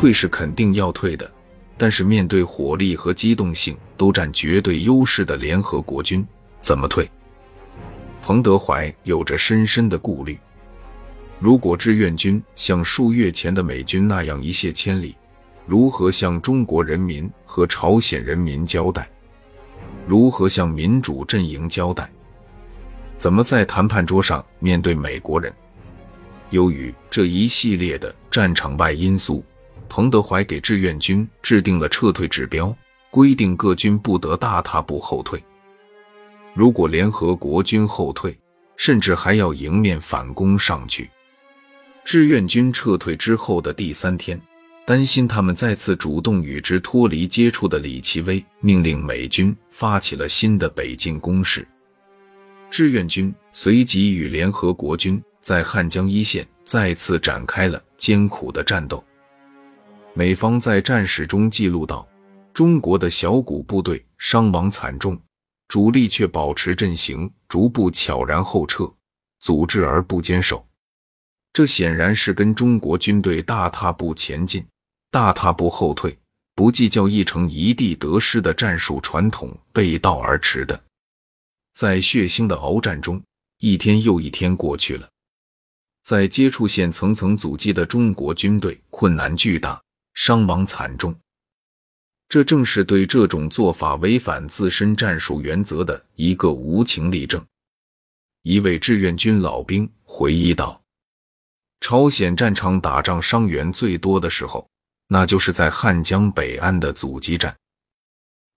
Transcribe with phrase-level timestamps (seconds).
[0.00, 1.28] 退是肯定要退的，
[1.76, 6.24] 但是面对火力和机动性都占绝对优势的联合国军，
[6.60, 7.10] 怎么退？
[8.22, 10.38] 彭德怀有着深深的顾虑。
[11.40, 15.16] 如果志愿军像数月前的美军那样一泻千里，
[15.66, 19.10] 如何向中国人民和朝鲜人民交代？
[20.06, 22.08] 如何向民主阵营交代？
[23.16, 25.52] 怎么在谈判桌上面对美国人？
[26.50, 29.44] 由于这一系列的战场外因素，
[29.88, 32.74] 彭德怀给志愿军制定了撤退指标，
[33.10, 35.42] 规定各军不得大踏步后退。
[36.54, 38.36] 如果联合国军后退，
[38.76, 41.08] 甚至还要迎面反攻上去。
[42.04, 44.40] 志愿军撤退之后的第三天，
[44.86, 51.66] 担心他们再次主动与之脱离接触的李奇微命令美军发起了新的北进攻势。
[52.70, 59.04] 志愿军随即与联合国军在汉江一线再次展开了艰苦的战斗。
[60.18, 62.04] 美方在战史中记录到，
[62.52, 65.16] 中国的小股部队伤亡惨重，
[65.68, 68.92] 主力却保持阵型，逐步悄然后撤，
[69.38, 70.66] 组织而不坚守。
[71.52, 74.66] 这显然是跟中国军队大踏步前进、
[75.12, 76.18] 大踏步后退、
[76.56, 80.82] 不计较一城一地得失的战术传统背道而驰的。
[81.74, 83.22] 在血腥的鏖战中，
[83.60, 85.08] 一天又一天过去了，
[86.02, 89.80] 在接触线层层阻击的中国军队困难巨大、
[90.20, 91.14] 伤亡惨重。
[92.28, 97.40] 这正是对这种做法违反自身战术原则的一个无情例证。
[98.42, 100.82] 一位志愿军老兵回忆道。
[101.80, 104.68] 朝鲜战场打仗伤员最多的时候，
[105.06, 107.56] 那就是在汉江北岸的阻击战。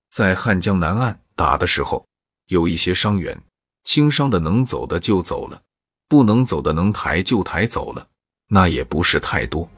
[0.09, 2.03] 在汉江南岸打的时候，
[2.47, 3.39] 有一些伤员，
[3.83, 5.61] 轻伤的能走的就走了，
[6.09, 8.05] 不能走的能抬就抬走了，
[8.47, 9.69] 那也不是太多。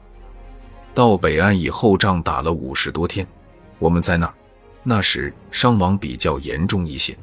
[0.94, 3.26] 到北岸以后，仗打了五十多天，
[3.80, 4.34] 我们在那儿，
[4.84, 7.16] 那时伤亡比较严重一些，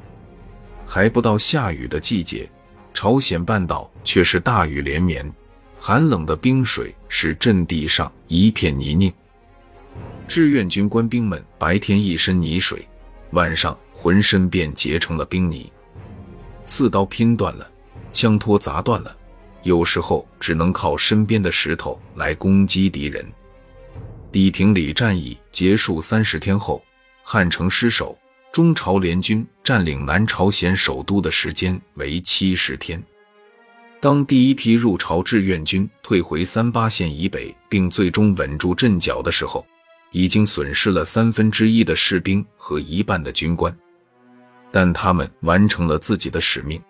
[0.86, 2.48] 还不到下雨的季节，
[2.92, 5.30] 朝鲜半岛却是大雨连绵。
[5.80, 9.12] 寒冷的冰水使阵地上一片泥泞，
[10.28, 12.86] 志愿军官兵们白天一身泥水，
[13.30, 15.72] 晚上浑身便结成了冰泥。
[16.66, 17.68] 刺刀拼断了，
[18.12, 19.16] 枪托砸断了，
[19.64, 23.26] 有时候只能靠身边的石头来攻击敌人。
[24.32, 26.82] 砥平里战役结束三十天后，
[27.22, 28.18] 汉城失守，
[28.50, 33.02] 中朝联军占领南朝鲜首都的时间为七十天。
[34.00, 39.66] 当第一批入朝志愿军退回三八线以北，并最终稳住阵脚的时候，
[40.12, 43.76] 已经损失了三分之一的士兵和一半的军官，
[44.70, 46.82] 但他们完成了自己的使命，